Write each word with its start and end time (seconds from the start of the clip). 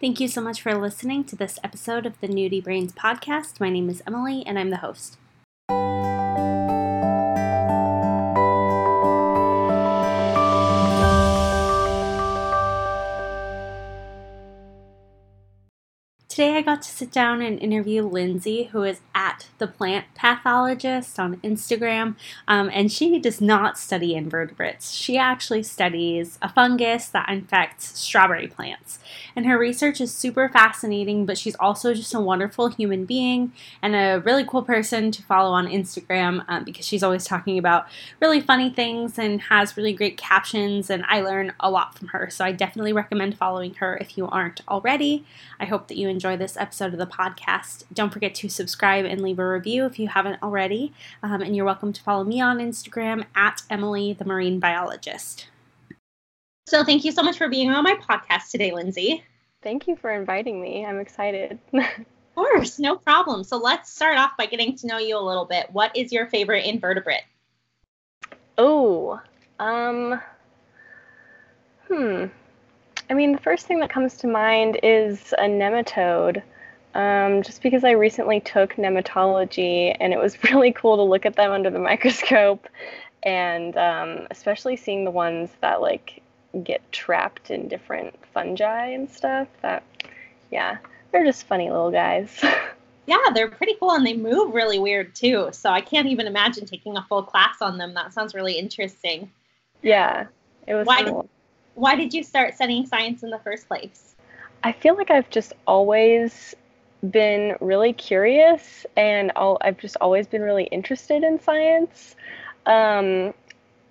Thank 0.00 0.18
you 0.18 0.28
so 0.28 0.40
much 0.40 0.62
for 0.62 0.74
listening 0.74 1.24
to 1.24 1.36
this 1.36 1.58
episode 1.62 2.06
of 2.06 2.18
the 2.22 2.26
Nudie 2.26 2.64
Brains 2.64 2.94
podcast. 2.94 3.60
My 3.60 3.68
name 3.68 3.90
is 3.90 4.02
Emily, 4.06 4.42
and 4.46 4.58
I'm 4.58 4.70
the 4.70 4.78
host. 4.78 5.18
Today 16.40 16.56
I 16.56 16.62
got 16.62 16.80
to 16.80 16.88
sit 16.88 17.12
down 17.12 17.42
and 17.42 17.58
interview 17.58 18.02
Lindsey, 18.02 18.64
who 18.72 18.82
is 18.82 19.02
at 19.14 19.48
the 19.58 19.66
plant 19.66 20.06
pathologist 20.14 21.20
on 21.20 21.36
Instagram, 21.42 22.16
um, 22.48 22.70
and 22.72 22.90
she 22.90 23.18
does 23.18 23.42
not 23.42 23.76
study 23.78 24.14
invertebrates. 24.14 24.92
She 24.92 25.18
actually 25.18 25.62
studies 25.62 26.38
a 26.40 26.48
fungus 26.48 27.08
that 27.08 27.28
infects 27.28 27.98
strawberry 27.98 28.46
plants. 28.46 29.00
And 29.36 29.44
her 29.44 29.58
research 29.58 30.00
is 30.00 30.14
super 30.14 30.48
fascinating, 30.48 31.26
but 31.26 31.36
she's 31.36 31.56
also 31.56 31.92
just 31.92 32.14
a 32.14 32.20
wonderful 32.20 32.68
human 32.68 33.04
being 33.04 33.52
and 33.82 33.94
a 33.94 34.22
really 34.24 34.46
cool 34.46 34.62
person 34.62 35.10
to 35.10 35.22
follow 35.22 35.50
on 35.50 35.66
Instagram 35.66 36.46
um, 36.48 36.64
because 36.64 36.86
she's 36.86 37.02
always 37.02 37.26
talking 37.26 37.58
about 37.58 37.86
really 38.18 38.40
funny 38.40 38.70
things 38.70 39.18
and 39.18 39.42
has 39.42 39.76
really 39.76 39.92
great 39.92 40.16
captions, 40.16 40.88
and 40.88 41.04
I 41.06 41.20
learn 41.20 41.52
a 41.60 41.70
lot 41.70 41.98
from 41.98 42.08
her. 42.08 42.30
So 42.30 42.46
I 42.46 42.52
definitely 42.52 42.94
recommend 42.94 43.36
following 43.36 43.74
her 43.74 43.98
if 43.98 44.16
you 44.16 44.26
aren't 44.26 44.62
already. 44.68 45.26
I 45.58 45.66
hope 45.66 45.88
that 45.88 45.98
you 45.98 46.08
enjoy 46.08 46.29
enjoy 46.30 46.42
this 46.42 46.56
episode 46.56 46.92
of 46.92 46.98
the 46.98 47.06
podcast. 47.06 47.82
Don't 47.92 48.12
forget 48.12 48.34
to 48.36 48.48
subscribe 48.48 49.04
and 49.04 49.20
leave 49.20 49.38
a 49.38 49.48
review 49.48 49.84
if 49.86 49.98
you 49.98 50.06
haven't 50.08 50.40
already. 50.42 50.92
Um, 51.22 51.42
and 51.42 51.56
you're 51.56 51.64
welcome 51.64 51.92
to 51.92 52.02
follow 52.02 52.22
me 52.22 52.40
on 52.40 52.58
Instagram 52.58 53.24
at 53.34 53.62
Emily 53.68 54.12
the 54.12 54.24
Marine 54.24 54.60
Biologist. 54.60 55.48
So 56.66 56.84
thank 56.84 57.04
you 57.04 57.10
so 57.10 57.22
much 57.22 57.36
for 57.36 57.48
being 57.48 57.70
on 57.70 57.82
my 57.82 57.94
podcast 57.94 58.50
today, 58.50 58.70
Lindsey. 58.70 59.24
Thank 59.62 59.88
you 59.88 59.96
for 59.96 60.10
inviting 60.10 60.60
me. 60.60 60.86
I'm 60.86 61.00
excited. 61.00 61.58
of 61.72 61.84
course, 62.36 62.78
no 62.78 62.96
problem. 62.96 63.42
So 63.42 63.56
let's 63.56 63.92
start 63.92 64.16
off 64.16 64.36
by 64.38 64.46
getting 64.46 64.76
to 64.76 64.86
know 64.86 64.98
you 64.98 65.18
a 65.18 65.20
little 65.20 65.46
bit. 65.46 65.66
What 65.72 65.96
is 65.96 66.12
your 66.12 66.26
favorite 66.28 66.64
invertebrate? 66.64 67.24
Oh, 68.56 69.20
um, 69.58 70.20
hmm. 71.88 72.26
I 73.10 73.14
mean, 73.14 73.32
the 73.32 73.38
first 73.38 73.66
thing 73.66 73.80
that 73.80 73.90
comes 73.90 74.16
to 74.18 74.28
mind 74.28 74.78
is 74.84 75.34
a 75.36 75.42
nematode. 75.42 76.42
Um, 76.94 77.42
just 77.42 77.62
because 77.62 77.84
I 77.84 77.90
recently 77.92 78.40
took 78.40 78.74
nematology 78.74 79.96
and 80.00 80.12
it 80.12 80.18
was 80.18 80.42
really 80.50 80.72
cool 80.72 80.96
to 80.96 81.02
look 81.02 81.26
at 81.26 81.34
them 81.34 81.50
under 81.50 81.70
the 81.70 81.78
microscope, 81.80 82.68
and 83.24 83.76
um, 83.76 84.28
especially 84.30 84.76
seeing 84.76 85.04
the 85.04 85.10
ones 85.10 85.50
that 85.60 85.80
like 85.80 86.22
get 86.62 86.80
trapped 86.92 87.50
in 87.50 87.68
different 87.68 88.14
fungi 88.32 88.86
and 88.86 89.10
stuff. 89.10 89.48
That, 89.62 89.82
yeah, 90.52 90.78
they're 91.10 91.24
just 91.24 91.46
funny 91.46 91.68
little 91.68 91.90
guys. 91.90 92.38
yeah, 93.06 93.24
they're 93.34 93.50
pretty 93.50 93.74
cool 93.80 93.92
and 93.92 94.06
they 94.06 94.14
move 94.14 94.54
really 94.54 94.78
weird 94.78 95.16
too. 95.16 95.48
So 95.52 95.70
I 95.70 95.80
can't 95.80 96.06
even 96.06 96.28
imagine 96.28 96.64
taking 96.64 96.96
a 96.96 97.02
full 97.08 97.24
class 97.24 97.56
on 97.60 97.76
them. 97.76 97.94
That 97.94 98.12
sounds 98.12 98.34
really 98.34 98.56
interesting. 98.56 99.30
Yeah, 99.82 100.26
it 100.66 100.74
was 100.74 100.86
Why 100.86 101.02
cool 101.04 101.28
why 101.74 101.94
did 101.94 102.12
you 102.12 102.22
start 102.22 102.54
studying 102.54 102.86
science 102.86 103.22
in 103.22 103.30
the 103.30 103.38
first 103.38 103.68
place? 103.68 104.14
I 104.62 104.72
feel 104.72 104.96
like 104.96 105.10
I've 105.10 105.30
just 105.30 105.52
always 105.66 106.54
been 107.10 107.56
really 107.62 107.94
curious 107.94 108.84
and 108.94 109.32
i 109.36 109.56
have 109.62 109.78
just 109.78 109.96
always 110.02 110.26
been 110.26 110.42
really 110.42 110.64
interested 110.64 111.22
in 111.24 111.40
science. 111.40 112.14
Um, 112.66 113.32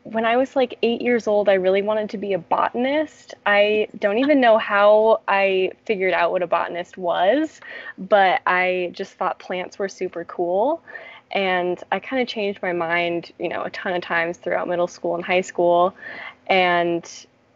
when 0.04 0.26
I 0.26 0.38
was 0.38 0.56
like 0.56 0.78
eight 0.82 1.02
years 1.02 1.28
old, 1.28 1.50
I 1.50 1.54
really 1.54 1.82
wanted 1.82 2.10
to 2.12 2.18
be 2.18 2.34
a 2.34 2.40
botanist. 2.40 3.34
I 3.46 3.88
don't 4.00 4.18
even 4.20 4.40
know 4.40 4.58
how 4.58 5.22
I 5.28 5.72
figured 5.86 6.14
out 6.14 6.32
what 6.32 6.42
a 6.42 6.48
botanist 6.48 6.98
was, 6.98 7.60
but 7.98 8.42
I 8.48 8.92
just 8.94 9.14
thought 9.14 9.40
plants 9.40 9.78
were 9.78 9.90
super 9.90 10.24
cool. 10.26 10.82
And 11.32 11.82
I 11.92 12.00
kind 12.00 12.22
of 12.22 12.28
changed 12.28 12.62
my 12.62 12.74
mind, 12.74 13.32
you 13.38 13.50
know, 13.50 13.64
a 13.64 13.70
ton 13.70 13.94
of 13.94 14.02
times 14.02 14.38
throughout 14.38 14.68
middle 14.68 14.88
school 14.88 15.16
and 15.16 15.24
high 15.24 15.42
school. 15.42 15.94
And 16.48 17.08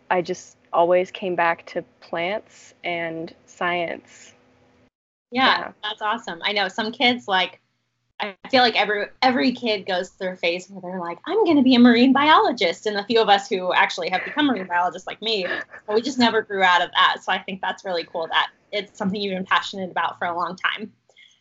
I 0.09 0.22
just 0.22 0.58
always 0.72 1.12
came 1.12 1.36
back 1.36 1.66
to 1.68 1.84
plants 2.02 2.74
and 2.84 3.34
science. 3.46 4.34
Yeah, 5.31 5.59
yeah, 5.59 5.72
that's 5.81 6.02
awesome. 6.02 6.41
I 6.44 6.53
know 6.53 6.68
some 6.68 6.91
kids 6.91 7.28
like 7.28 7.59
I 8.19 8.36
feel 8.50 8.62
like 8.62 8.80
every 8.80 9.08
every 9.22 9.52
kid 9.52 9.86
goes 9.86 10.09
through 10.09 10.30
a 10.30 10.36
phase 10.36 10.69
where 10.69 10.81
they're 10.81 11.00
like, 11.00 11.18
I'm 11.25 11.44
going 11.44 11.58
to 11.58 11.64
be 11.64 11.75
a 11.75 11.80
marine 11.80 12.14
biologist, 12.14 12.86
and 12.86 12.96
the 12.96 13.03
few 13.03 13.19
of 13.19 13.28
us 13.28 13.50
who 13.50 13.74
actually 13.74 14.09
have 14.09 14.24
become 14.24 14.47
marine 14.47 14.68
biologists, 14.68 15.08
like 15.08 15.22
me, 15.22 15.46
we 15.90 16.02
just 16.02 16.20
never 16.20 16.41
grew 16.41 16.64
out 16.64 16.81
of 16.81 16.91
that. 16.91 17.18
So 17.24 17.31
I 17.31 17.40
think 17.40 17.62
that's 17.62 17.84
really 17.84 18.06
cool 18.06 18.28
that 18.28 18.52
it's 18.72 18.97
something 18.97 19.20
you've 19.20 19.35
been 19.35 19.46
passionate 19.46 19.91
about 19.91 20.20
for 20.20 20.25
a 20.25 20.35
long 20.35 20.56
time. 20.56 20.91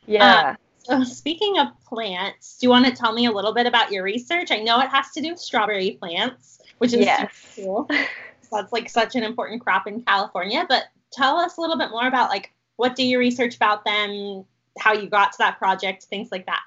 Yeah. 0.06 0.24
Uh, 0.24 0.54
so 0.78 1.04
speaking 1.04 1.58
of 1.58 1.68
plants, 1.86 2.58
do 2.58 2.66
you 2.66 2.70
want 2.70 2.86
to 2.86 2.92
tell 2.92 3.12
me 3.12 3.26
a 3.26 3.30
little 3.30 3.54
bit 3.54 3.66
about 3.66 3.92
your 3.92 4.02
research? 4.02 4.50
I 4.50 4.58
know 4.58 4.80
it 4.80 4.88
has 4.88 5.12
to 5.12 5.20
do 5.20 5.30
with 5.30 5.38
strawberry 5.38 5.92
plants, 5.92 6.58
which 6.78 6.92
is 6.92 7.00
yes. 7.00 7.30
cool. 7.54 7.88
that's 8.52 8.72
like 8.72 8.88
such 8.88 9.14
an 9.16 9.22
important 9.22 9.62
crop 9.62 9.86
in 9.86 10.02
California. 10.02 10.64
But 10.68 10.84
tell 11.12 11.36
us 11.38 11.56
a 11.56 11.60
little 11.60 11.78
bit 11.78 11.90
more 11.90 12.06
about 12.06 12.30
like 12.30 12.52
what 12.76 12.96
do 12.96 13.04
you 13.04 13.18
research 13.18 13.56
about 13.56 13.84
them, 13.84 14.44
how 14.78 14.92
you 14.92 15.08
got 15.08 15.32
to 15.32 15.38
that 15.38 15.58
project, 15.58 16.04
things 16.04 16.30
like 16.32 16.46
that. 16.46 16.62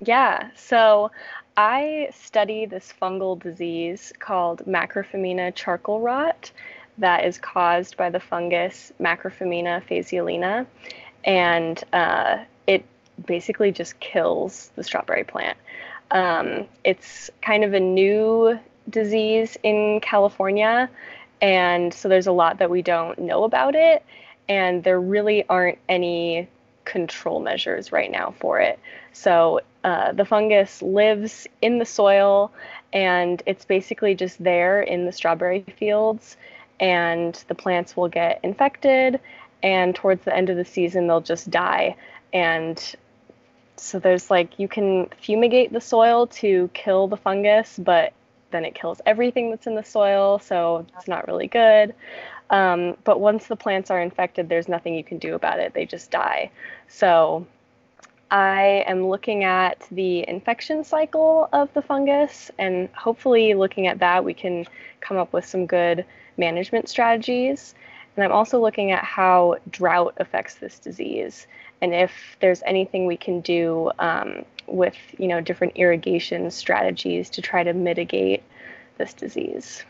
Yeah, 0.00 0.50
so 0.54 1.10
I 1.56 2.10
study 2.12 2.66
this 2.66 2.92
fungal 3.00 3.40
disease 3.40 4.12
called 4.18 4.62
Macrophomina 4.66 5.54
charcoal 5.54 6.00
rot 6.00 6.50
that 6.98 7.24
is 7.24 7.38
caused 7.38 7.96
by 7.96 8.10
the 8.10 8.20
fungus 8.20 8.92
Macrophomina 9.00 9.82
phaseolina, 9.86 10.66
and 11.24 11.82
uh, 11.92 12.38
it 12.66 12.84
basically 13.26 13.72
just 13.72 13.98
kills 14.00 14.70
the 14.76 14.84
strawberry 14.84 15.24
plant. 15.24 15.56
Um, 16.10 16.66
it's 16.84 17.30
kind 17.42 17.64
of 17.64 17.74
a 17.74 17.80
new 17.80 18.58
disease 18.88 19.56
in 19.62 20.00
California. 20.00 20.88
And 21.40 21.92
so 21.92 22.08
there's 22.08 22.26
a 22.26 22.32
lot 22.32 22.58
that 22.58 22.70
we 22.70 22.82
don't 22.82 23.18
know 23.18 23.44
about 23.44 23.74
it. 23.74 24.04
And 24.48 24.84
there 24.84 25.00
really 25.00 25.46
aren't 25.48 25.78
any 25.88 26.48
control 26.84 27.40
measures 27.40 27.92
right 27.92 28.10
now 28.10 28.34
for 28.38 28.60
it. 28.60 28.78
So 29.12 29.60
uh, 29.84 30.12
the 30.12 30.24
fungus 30.24 30.82
lives 30.82 31.46
in 31.60 31.78
the 31.78 31.84
soil 31.84 32.52
and 32.92 33.42
it's 33.46 33.64
basically 33.64 34.14
just 34.14 34.42
there 34.42 34.80
in 34.82 35.04
the 35.04 35.12
strawberry 35.12 35.62
fields. 35.76 36.36
And 36.78 37.34
the 37.48 37.54
plants 37.54 37.96
will 37.96 38.08
get 38.08 38.40
infected. 38.42 39.20
And 39.62 39.94
towards 39.94 40.24
the 40.24 40.36
end 40.36 40.50
of 40.50 40.56
the 40.56 40.64
season, 40.64 41.06
they'll 41.06 41.20
just 41.20 41.50
die. 41.50 41.96
And 42.32 42.96
so 43.76 43.98
there's 43.98 44.30
like, 44.30 44.58
you 44.58 44.68
can 44.68 45.08
fumigate 45.20 45.72
the 45.72 45.80
soil 45.80 46.26
to 46.28 46.70
kill 46.74 47.08
the 47.08 47.16
fungus, 47.16 47.78
but 47.78 48.12
then 48.50 48.64
it 48.64 48.74
kills 48.74 49.00
everything 49.06 49.50
that's 49.50 49.66
in 49.66 49.74
the 49.74 49.84
soil, 49.84 50.38
so 50.38 50.86
it's 50.96 51.08
not 51.08 51.26
really 51.26 51.46
good. 51.46 51.94
Um, 52.50 52.96
but 53.04 53.20
once 53.20 53.46
the 53.46 53.56
plants 53.56 53.90
are 53.90 54.00
infected, 54.00 54.48
there's 54.48 54.68
nothing 54.68 54.94
you 54.94 55.04
can 55.04 55.18
do 55.18 55.34
about 55.34 55.58
it. 55.58 55.74
They 55.74 55.84
just 55.84 56.10
die. 56.10 56.50
So 56.88 57.46
I 58.30 58.84
am 58.86 59.08
looking 59.08 59.44
at 59.44 59.86
the 59.90 60.28
infection 60.28 60.84
cycle 60.84 61.48
of 61.52 61.72
the 61.74 61.82
fungus, 61.82 62.50
and 62.58 62.88
hopefully, 62.90 63.54
looking 63.54 63.86
at 63.86 63.98
that, 63.98 64.24
we 64.24 64.34
can 64.34 64.64
come 65.00 65.16
up 65.16 65.32
with 65.32 65.44
some 65.44 65.66
good 65.66 66.04
management 66.36 66.88
strategies. 66.88 67.74
And 68.16 68.24
I'm 68.24 68.32
also 68.32 68.60
looking 68.60 68.92
at 68.92 69.04
how 69.04 69.56
drought 69.70 70.14
affects 70.18 70.54
this 70.54 70.78
disease 70.78 71.46
and 71.80 71.94
if 71.94 72.36
there's 72.40 72.62
anything 72.64 73.06
we 73.06 73.16
can 73.16 73.40
do 73.40 73.90
um, 73.98 74.44
with 74.66 74.96
you 75.18 75.28
know 75.28 75.40
different 75.40 75.76
irrigation 75.76 76.50
strategies 76.50 77.30
to 77.30 77.42
try 77.42 77.62
to 77.62 77.72
mitigate 77.72 78.42
this 78.98 79.12
disease. 79.14 79.84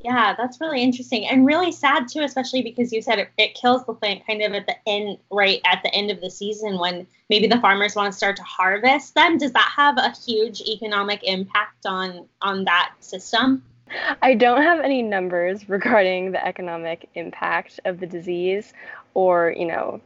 Yeah, 0.00 0.34
that's 0.38 0.60
really 0.60 0.80
interesting 0.80 1.26
and 1.26 1.44
really 1.44 1.72
sad 1.72 2.06
too, 2.06 2.20
especially 2.20 2.62
because 2.62 2.92
you 2.92 3.02
said 3.02 3.18
it, 3.18 3.30
it, 3.36 3.54
kills 3.54 3.84
the 3.84 3.94
plant 3.94 4.24
kind 4.26 4.42
of 4.42 4.52
at 4.52 4.66
the 4.66 4.76
end, 4.86 5.18
right 5.30 5.60
at 5.64 5.82
the 5.82 5.92
end 5.92 6.12
of 6.12 6.20
the 6.20 6.30
season 6.30 6.78
when 6.78 7.04
maybe 7.28 7.48
the 7.48 7.58
farmers 7.58 7.96
want 7.96 8.12
to 8.12 8.16
start 8.16 8.36
to 8.36 8.44
harvest 8.44 9.16
them. 9.16 9.38
Does 9.38 9.52
that 9.52 9.72
have 9.74 9.98
a 9.98 10.14
huge 10.24 10.60
economic 10.60 11.24
impact 11.24 11.84
on 11.84 12.26
on 12.40 12.64
that 12.64 12.92
system? 13.00 13.64
I 14.22 14.34
don't 14.34 14.62
have 14.62 14.80
any 14.80 15.02
numbers 15.02 15.68
regarding 15.68 16.32
the 16.32 16.46
economic 16.46 17.08
impact 17.14 17.80
of 17.84 17.98
the 17.98 18.06
disease 18.06 18.72
or, 19.14 19.54
you 19.56 19.66
know, 19.66 20.00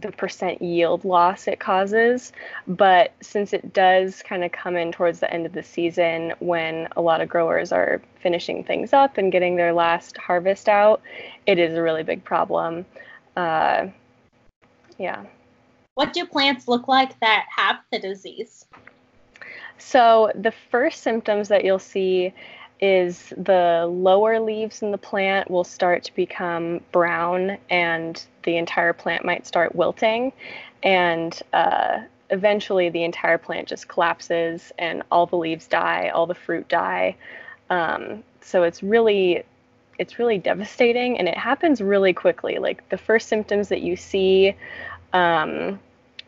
the 0.00 0.12
percent 0.12 0.62
yield 0.62 1.04
loss 1.04 1.46
it 1.46 1.60
causes. 1.60 2.32
But 2.66 3.12
since 3.20 3.52
it 3.52 3.72
does 3.72 4.22
kind 4.22 4.44
of 4.44 4.52
come 4.52 4.76
in 4.76 4.92
towards 4.92 5.20
the 5.20 5.32
end 5.32 5.46
of 5.46 5.52
the 5.52 5.62
season 5.62 6.32
when 6.38 6.88
a 6.96 7.00
lot 7.02 7.20
of 7.20 7.28
growers 7.28 7.72
are 7.72 8.00
finishing 8.20 8.64
things 8.64 8.92
up 8.92 9.18
and 9.18 9.32
getting 9.32 9.56
their 9.56 9.72
last 9.72 10.16
harvest 10.16 10.68
out, 10.68 11.02
it 11.46 11.58
is 11.58 11.74
a 11.74 11.82
really 11.82 12.02
big 12.02 12.24
problem. 12.24 12.86
Uh, 13.36 13.88
yeah. 14.98 15.24
What 15.94 16.12
do 16.12 16.24
plants 16.24 16.68
look 16.68 16.88
like 16.88 17.18
that 17.20 17.46
have 17.54 17.76
the 17.90 17.98
disease? 17.98 18.64
So, 19.78 20.30
the 20.34 20.52
first 20.70 21.02
symptoms 21.02 21.48
that 21.48 21.64
you'll 21.64 21.78
see 21.78 22.32
is 22.82 23.32
the 23.36 23.86
lower 23.88 24.40
leaves 24.40 24.82
in 24.82 24.90
the 24.90 24.98
plant 24.98 25.48
will 25.48 25.64
start 25.64 26.02
to 26.02 26.14
become 26.16 26.80
brown 26.90 27.56
and 27.70 28.26
the 28.42 28.56
entire 28.56 28.92
plant 28.92 29.24
might 29.24 29.46
start 29.46 29.76
wilting. 29.76 30.32
And 30.82 31.40
uh, 31.52 32.00
eventually 32.30 32.88
the 32.88 33.04
entire 33.04 33.38
plant 33.38 33.68
just 33.68 33.86
collapses 33.86 34.72
and 34.78 35.04
all 35.12 35.26
the 35.26 35.36
leaves 35.36 35.68
die, 35.68 36.08
all 36.08 36.26
the 36.26 36.34
fruit 36.34 36.68
die. 36.68 37.16
Um, 37.70 38.24
so 38.40 38.64
it's 38.64 38.82
really 38.82 39.44
it's 39.98 40.18
really 40.18 40.38
devastating 40.38 41.18
and 41.18 41.28
it 41.28 41.38
happens 41.38 41.80
really 41.80 42.12
quickly. 42.12 42.58
Like 42.58 42.88
the 42.88 42.98
first 42.98 43.28
symptoms 43.28 43.68
that 43.68 43.82
you 43.82 43.94
see 43.94 44.56
um, 45.12 45.78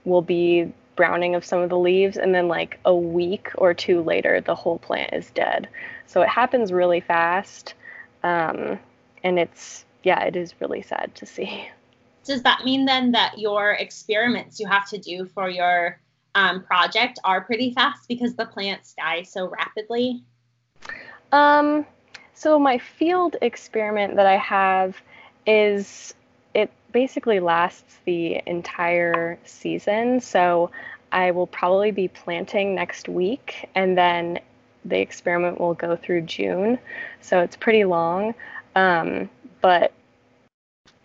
will 0.05 0.23
be 0.23 0.73
browning 0.96 1.35
of 1.35 1.44
some 1.44 1.61
of 1.61 1.70
the 1.70 1.79
leaves, 1.79 2.17
and 2.17 2.35
then 2.35 2.49
like 2.49 2.79
a 2.85 2.94
week 2.94 3.50
or 3.56 3.75
two 3.75 4.02
later, 4.02 4.41
the 4.41 4.55
whole 4.55 4.79
plant 4.79 5.12
is 5.12 5.31
dead. 5.31 5.69
So 6.06 6.23
it 6.23 6.29
happens 6.29 6.73
really 6.73 7.00
fast, 7.00 7.75
um, 8.23 8.79
and 9.23 9.38
it's 9.38 9.85
yeah, 10.02 10.25
it 10.25 10.37
is 10.37 10.61
really 10.61 10.82
sad 10.82 11.14
to 11.17 11.26
see. 11.26 11.69
Does 12.25 12.43
that 12.43 12.64
mean 12.64 12.85
then 12.85 13.12
that 13.12 13.38
your 13.38 13.73
experiments 13.73 14.61
you 14.61 14.67
have 14.67 14.88
to 14.91 14.99
do 14.99 15.26
for 15.26 15.49
your 15.49 16.00
um, 16.35 16.62
project 16.62 17.19
are 17.25 17.43
pretty 17.43 17.73
fast 17.73 18.08
because 18.08 18.35
the 18.35 18.46
plants 18.46 18.94
die 18.99 19.23
so 19.23 19.49
rapidly? 19.49 20.23
Um, 21.32 21.87
so 22.35 22.58
my 22.58 22.79
field 22.79 23.37
experiment 23.43 24.17
that 24.17 24.26
I 24.26 24.37
have 24.37 25.00
is 25.46 26.14
basically 26.94 27.41
lasts 27.41 27.99
the 28.06 28.41
entire 28.46 29.38
season. 29.44 30.20
So 30.20 30.70
I 31.12 31.32
will 31.32 31.49
probably 31.49 31.91
be 31.91 32.08
planting 32.08 32.75
next 32.75 33.08
week 33.08 33.69
and 33.75 33.99
then 33.99 34.38
the 34.87 35.00
experiment 35.00 35.61
will 35.61 35.75
go 35.75 35.96
through 35.96 36.23
June. 36.23 36.79
So 37.20 37.41
it's 37.41 37.56
pretty 37.56 37.85
long. 37.85 38.35
Um, 38.76 39.29
but 39.61 39.93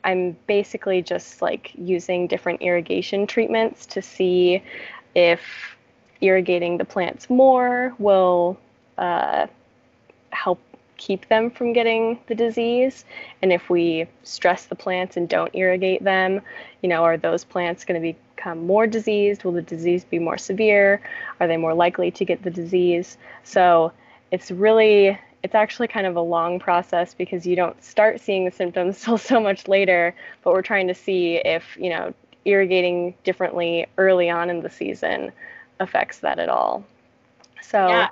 I'm 0.04 0.38
basically 0.48 1.02
just 1.02 1.42
like 1.42 1.72
using 1.76 2.28
different 2.28 2.62
irrigation 2.62 3.26
treatments 3.26 3.86
to 3.88 4.02
see 4.02 4.64
if 5.16 5.42
irrigating 6.22 6.78
the 6.78 6.86
plants 6.86 7.30
more 7.30 7.96
will 7.98 8.60
uh, 8.98 9.48
keep 11.00 11.28
them 11.30 11.50
from 11.50 11.74
getting 11.74 12.20
the 12.28 12.36
disease. 12.36 13.06
And 13.42 13.52
if 13.52 13.70
we 13.70 14.06
stress 14.24 14.66
the 14.66 14.76
plants 14.76 15.18
and 15.18 15.28
don't 15.28 15.54
irrigate 15.56 16.04
them, 16.04 16.42
you 16.84 16.90
know, 16.90 17.04
are 17.04 17.18
those 17.18 17.44
plants 17.44 17.84
going 17.84 18.00
to 18.00 18.14
become 18.36 18.68
more 18.68 18.86
diseased? 18.86 19.44
Will 19.44 19.54
the 19.54 19.62
disease 19.64 20.04
be 20.04 20.20
more 20.20 20.38
severe? 20.38 21.02
Are 21.40 21.48
they 21.48 21.58
more 21.58 21.74
likely 21.74 22.12
to 22.12 22.26
get 22.26 22.44
the 22.44 22.52
disease? 22.52 23.18
So 23.44 23.92
it's 24.32 24.52
really, 24.52 25.18
it's 25.42 25.56
actually 25.56 25.88
kind 25.88 26.06
of 26.06 26.16
a 26.16 26.22
long 26.22 26.60
process 26.60 27.14
because 27.14 27.48
you 27.48 27.56
don't 27.56 27.82
start 27.84 28.20
seeing 28.20 28.46
the 28.46 28.52
symptoms 28.52 29.02
till 29.04 29.18
so 29.18 29.40
much 29.40 29.68
later. 29.68 30.14
But 30.44 30.54
we're 30.54 30.62
trying 30.62 30.88
to 30.90 30.96
see 30.96 31.38
if, 31.38 31.64
you 31.80 31.90
know, 31.90 32.14
irrigating 32.46 33.16
differently 33.24 33.88
early 33.98 34.30
on 34.30 34.50
in 34.50 34.62
the 34.62 34.70
season 34.70 35.32
affects 35.80 36.20
that 36.20 36.40
at 36.40 36.50
all. 36.50 36.84
So, 37.62 37.88
yeah. 37.88 38.10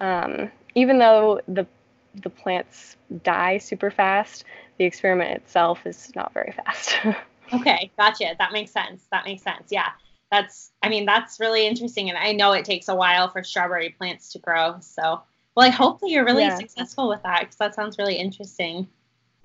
um, 0.00 0.50
even 0.74 0.98
though 0.98 1.40
the 1.48 1.66
the 2.14 2.30
plants 2.30 2.96
die 3.22 3.58
super 3.58 3.90
fast, 3.90 4.44
the 4.78 4.84
experiment 4.84 5.32
itself 5.36 5.86
is 5.86 6.12
not 6.14 6.32
very 6.32 6.52
fast. 6.52 6.98
okay, 7.52 7.90
gotcha. 7.98 8.34
That 8.38 8.52
makes 8.52 8.70
sense. 8.70 9.06
That 9.10 9.24
makes 9.24 9.42
sense. 9.42 9.68
Yeah. 9.70 9.88
That's, 10.30 10.72
I 10.82 10.88
mean, 10.88 11.06
that's 11.06 11.40
really 11.40 11.66
interesting. 11.66 12.10
And 12.10 12.18
I 12.18 12.32
know 12.32 12.52
it 12.52 12.64
takes 12.64 12.88
a 12.88 12.94
while 12.94 13.30
for 13.30 13.42
strawberry 13.42 13.90
plants 13.90 14.32
to 14.32 14.38
grow. 14.38 14.76
So, 14.80 15.22
well, 15.54 15.66
I 15.66 15.70
hope 15.70 16.00
that 16.00 16.10
you're 16.10 16.24
really 16.24 16.44
yeah. 16.44 16.56
successful 16.56 17.08
with 17.08 17.22
that 17.22 17.40
because 17.40 17.56
that 17.56 17.74
sounds 17.74 17.98
really 17.98 18.16
interesting. 18.16 18.86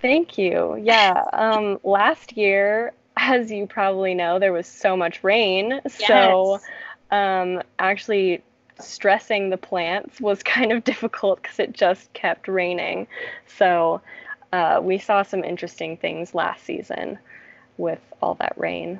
Thank 0.02 0.38
you. 0.38 0.78
Yeah. 0.82 1.24
Um, 1.32 1.80
last 1.84 2.36
year, 2.36 2.94
as 3.16 3.50
you 3.50 3.66
probably 3.66 4.14
know, 4.14 4.40
there 4.40 4.52
was 4.52 4.68
so 4.68 4.98
much 4.98 5.24
rain. 5.24 5.80
Yes. 5.86 6.08
So, 6.08 6.60
um, 7.12 7.62
actually, 7.80 8.44
stressing 8.84 9.50
the 9.50 9.58
plants 9.58 10.20
was 10.22 10.44
kind 10.44 10.72
of 10.72 10.84
difficult 10.84 11.42
because 11.42 11.60
it 11.60 11.74
just 11.74 12.12
kept 12.14 12.48
raining. 12.48 13.08
So 13.46 14.02
uh, 14.52 14.80
we 14.82 14.98
saw 14.98 15.24
some 15.24 15.44
interesting 15.44 15.98
things 15.98 16.36
last 16.36 16.64
season 16.64 17.18
with 17.78 18.00
all 18.22 18.36
that 18.36 18.54
rain. 18.58 19.00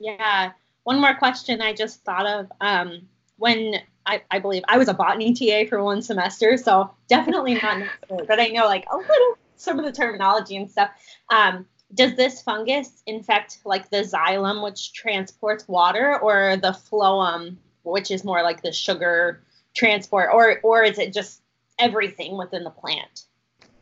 Yeah. 0.00 0.52
One 0.82 1.00
more 1.00 1.14
question 1.14 1.62
I 1.62 1.72
just 1.72 2.04
thought 2.04 2.26
of. 2.26 2.52
Um, 2.60 3.08
when 3.36 3.76
I, 4.06 4.22
I 4.30 4.38
believe 4.38 4.62
I 4.68 4.78
was 4.78 4.88
a 4.88 4.94
botany 4.94 5.34
TA 5.34 5.68
for 5.68 5.82
one 5.82 6.02
semester, 6.02 6.56
so 6.56 6.90
definitely 7.08 7.54
not, 7.54 7.82
but 8.28 8.38
I 8.38 8.48
know 8.48 8.66
like 8.66 8.84
a 8.92 8.96
little 8.96 9.38
some 9.56 9.78
of 9.78 9.84
the 9.84 9.92
terminology 9.92 10.56
and 10.56 10.70
stuff. 10.70 10.90
Um, 11.30 11.66
does 11.94 12.14
this 12.16 12.42
fungus 12.42 13.02
infect 13.06 13.58
like 13.64 13.88
the 13.90 13.98
xylem, 13.98 14.62
which 14.62 14.92
transports 14.92 15.68
water, 15.68 16.18
or 16.18 16.56
the 16.56 16.72
phloem, 16.72 17.56
which 17.84 18.10
is 18.10 18.24
more 18.24 18.42
like 18.42 18.62
the 18.62 18.72
sugar 18.72 19.40
transport, 19.74 20.30
or 20.32 20.60
or 20.62 20.82
is 20.82 20.98
it 20.98 21.12
just 21.12 21.42
everything 21.78 22.36
within 22.36 22.64
the 22.64 22.70
plant? 22.70 23.24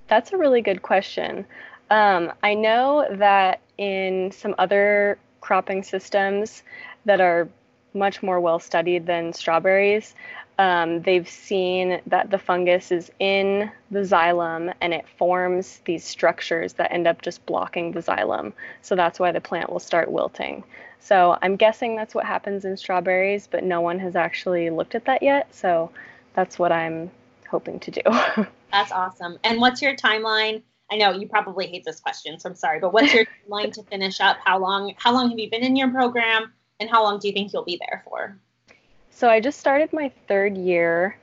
That's 0.09 0.33
a 0.33 0.37
really 0.37 0.61
good 0.61 0.83
question. 0.83 1.47
Um, 1.91 2.33
I 2.43 2.55
know 2.55 3.07
that 3.11 3.61
in 3.79 4.31
some 4.33 4.55
other 4.59 5.19
cropping 5.41 5.83
systems 5.83 6.63
that 7.05 7.21
are 7.21 7.49
much 7.95 8.23
more 8.23 8.41
well 8.41 8.59
studied 8.59 9.07
than 9.07 9.33
strawberries, 9.33 10.15
um, 10.63 11.03
they've 11.03 11.29
seen 11.29 12.01
that 12.07 12.31
the 12.31 12.39
fungus 12.39 12.93
is 12.93 13.11
in 13.19 13.69
the 13.91 13.99
xylem 13.99 14.73
and 14.81 14.95
it 14.95 15.05
forms 15.19 15.81
these 15.87 16.05
structures 16.05 16.75
that 16.75 16.93
end 16.93 17.09
up 17.09 17.21
just 17.21 17.45
blocking 17.47 17.91
the 17.91 17.99
xylem. 17.99 18.53
So 18.81 18.95
that's 18.95 19.19
why 19.19 19.33
the 19.33 19.41
plant 19.41 19.73
will 19.73 19.81
start 19.81 20.09
wilting. 20.09 20.63
So 21.01 21.37
I'm 21.43 21.57
guessing 21.57 21.97
that's 21.97 22.15
what 22.15 22.27
happens 22.27 22.65
in 22.65 22.77
strawberries, 22.77 23.49
but 23.49 23.65
no 23.65 23.81
one 23.81 23.99
has 23.99 24.15
actually 24.15 24.71
looked 24.71 24.95
at 24.95 25.05
that 25.07 25.21
yet. 25.21 25.53
So 25.53 25.91
that's 26.35 26.61
what 26.61 26.71
I'm 26.71 27.11
hoping 27.51 27.81
to 27.81 27.91
do. 27.91 28.03
that's 28.71 28.93
awesome. 28.93 29.41
And 29.43 29.61
what's 29.61 29.83
your 29.83 29.97
timeline? 29.97 30.63
I 30.93 30.97
know 30.97 31.11
you 31.11 31.27
probably 31.27 31.67
hate 31.67 31.85
this 31.85 31.99
question, 31.99 32.39
so 32.39 32.49
I'm 32.49 32.55
sorry, 32.55 32.79
but 32.79 32.93
what's 32.93 33.13
your 33.13 33.25
timeline 33.51 33.73
to 33.73 33.83
finish 33.83 34.21
up? 34.21 34.37
How 34.45 34.61
long 34.61 34.95
how 34.97 35.13
long 35.13 35.29
have 35.31 35.41
you 35.41 35.51
been 35.51 35.65
in 35.65 35.75
your 35.75 35.91
program 35.91 36.53
and 36.79 36.89
how 36.89 37.03
long 37.03 37.19
do 37.19 37.27
you 37.27 37.35
think 37.35 37.53
you'll 37.53 37.65
be 37.65 37.81
there 37.85 38.05
for? 38.05 38.39
So 39.15 39.29
I 39.29 39.41
just 39.41 39.61
started 39.61 39.93
my 39.93 40.11
third 40.27 40.57
year 40.57 41.17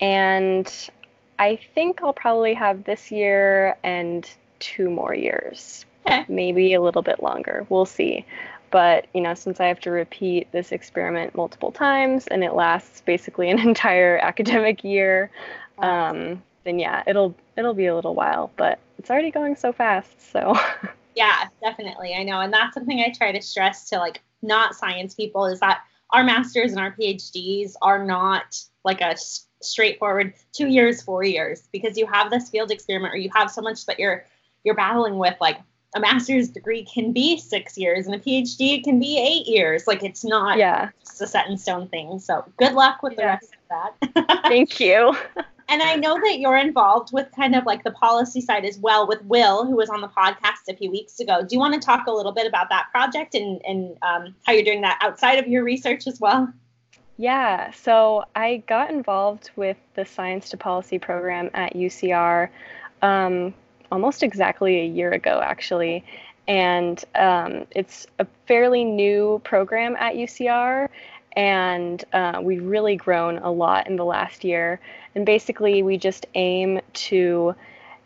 and 0.00 0.90
I 1.38 1.58
think 1.74 2.02
I'll 2.02 2.12
probably 2.12 2.54
have 2.54 2.84
this 2.84 3.10
year 3.12 3.76
and 3.84 4.28
two 4.58 4.90
more 4.90 5.14
years. 5.14 5.84
Okay. 6.06 6.24
Maybe 6.28 6.74
a 6.74 6.82
little 6.82 7.02
bit 7.02 7.22
longer. 7.22 7.66
We'll 7.68 7.86
see. 7.86 8.24
But, 8.70 9.06
you 9.14 9.20
know, 9.20 9.34
since 9.34 9.60
I 9.60 9.66
have 9.66 9.78
to 9.80 9.90
repeat 9.90 10.50
this 10.50 10.72
experiment 10.72 11.36
multiple 11.36 11.70
times 11.70 12.26
and 12.26 12.42
it 12.42 12.54
lasts 12.54 13.02
basically 13.02 13.50
an 13.52 13.60
entire 13.60 14.18
academic 14.18 14.82
year, 14.82 15.30
um, 15.78 16.42
then 16.64 16.78
yeah, 16.78 17.02
it'll 17.06 17.34
it'll 17.56 17.74
be 17.74 17.86
a 17.86 17.94
little 17.94 18.14
while, 18.14 18.50
but 18.56 18.78
it's 18.98 19.10
already 19.10 19.30
going 19.30 19.54
so 19.54 19.72
fast, 19.72 20.32
so 20.32 20.54
Yeah, 21.14 21.48
definitely. 21.62 22.14
I 22.14 22.22
know. 22.22 22.40
And 22.40 22.52
that's 22.52 22.74
something 22.74 23.00
I 23.00 23.12
try 23.16 23.32
to 23.32 23.40
stress 23.40 23.88
to 23.90 23.98
like 23.98 24.20
not 24.42 24.74
science 24.74 25.14
people 25.14 25.46
is 25.46 25.60
that 25.60 25.82
our 26.10 26.24
masters 26.24 26.72
and 26.72 26.80
our 26.80 26.92
PhDs 26.92 27.74
are 27.82 28.04
not 28.04 28.60
like 28.84 29.00
a 29.00 29.16
straightforward 29.62 30.34
two 30.52 30.68
years, 30.68 31.02
four 31.02 31.24
years, 31.24 31.68
because 31.72 31.96
you 31.96 32.06
have 32.06 32.30
this 32.30 32.50
field 32.50 32.70
experiment 32.70 33.14
or 33.14 33.16
you 33.16 33.30
have 33.34 33.50
so 33.50 33.62
much 33.62 33.86
that 33.86 33.98
you're 33.98 34.24
you're 34.62 34.74
battling 34.74 35.18
with 35.18 35.36
like 35.40 35.58
a 35.94 36.00
master's 36.00 36.48
degree 36.48 36.84
can 36.84 37.12
be 37.12 37.38
six 37.38 37.78
years 37.78 38.06
and 38.06 38.14
a 38.14 38.18
PhD 38.18 38.82
can 38.82 38.98
be 38.98 39.18
eight 39.18 39.46
years. 39.46 39.86
Like 39.86 40.02
it's 40.02 40.24
not 40.24 40.58
yeah. 40.58 40.90
just 41.00 41.22
a 41.22 41.26
set 41.26 41.48
in 41.48 41.56
stone 41.56 41.88
thing. 41.88 42.18
So 42.18 42.44
good 42.56 42.72
luck 42.72 43.02
with 43.02 43.16
the 43.16 43.24
rest 43.24 43.54
of 43.70 43.92
that. 44.14 44.42
Thank 44.42 44.80
you. 44.80 45.16
and 45.68 45.82
I 45.82 45.96
know 45.96 46.14
that 46.14 46.38
you're 46.38 46.56
involved 46.56 47.12
with 47.12 47.28
kind 47.34 47.54
of 47.54 47.64
like 47.64 47.84
the 47.84 47.90
policy 47.90 48.40
side 48.40 48.64
as 48.64 48.78
well 48.78 49.06
with 49.06 49.22
Will, 49.24 49.64
who 49.64 49.76
was 49.76 49.88
on 49.88 50.00
the 50.00 50.08
podcast 50.08 50.68
a 50.68 50.76
few 50.76 50.90
weeks 50.90 51.20
ago. 51.20 51.40
Do 51.40 51.48
you 51.54 51.58
want 51.58 51.74
to 51.74 51.80
talk 51.80 52.06
a 52.06 52.12
little 52.12 52.32
bit 52.32 52.46
about 52.46 52.68
that 52.70 52.88
project 52.90 53.34
and, 53.34 53.60
and 53.64 53.96
um, 54.02 54.34
how 54.44 54.52
you're 54.52 54.64
doing 54.64 54.82
that 54.82 54.98
outside 55.00 55.38
of 55.38 55.46
your 55.46 55.64
research 55.64 56.06
as 56.06 56.20
well? 56.20 56.52
Yeah, 57.16 57.70
so 57.70 58.24
I 58.34 58.58
got 58.66 58.90
involved 58.90 59.50
with 59.56 59.76
the 59.94 60.04
Science 60.04 60.48
to 60.50 60.56
Policy 60.56 60.98
program 60.98 61.48
at 61.54 61.74
UCR 61.74 62.48
um, 63.02 63.54
almost 63.92 64.22
exactly 64.22 64.80
a 64.80 64.86
year 64.86 65.12
ago, 65.12 65.40
actually. 65.42 66.04
And 66.48 67.02
um, 67.14 67.66
it's 67.70 68.06
a 68.18 68.26
fairly 68.46 68.84
new 68.84 69.40
program 69.44 69.96
at 69.96 70.14
UCR, 70.14 70.88
and 71.36 72.04
uh, 72.12 72.40
we've 72.42 72.64
really 72.64 72.96
grown 72.96 73.38
a 73.38 73.50
lot 73.50 73.86
in 73.86 73.96
the 73.96 74.04
last 74.04 74.44
year. 74.44 74.80
And 75.14 75.26
basically, 75.26 75.82
we 75.82 75.96
just 75.98 76.26
aim 76.34 76.80
to 76.94 77.54